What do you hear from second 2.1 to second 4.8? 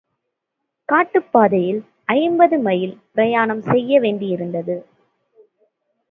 ஐம்பது மைல் பிரயாணம் செய்ய வேண்டியிருந்தது.